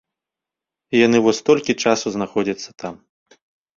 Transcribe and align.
І 0.95 1.01
яны 1.07 1.17
вось 1.27 1.41
столькі 1.43 1.77
часу 1.85 2.07
знаходзяцца 2.17 2.69
там. 2.85 2.93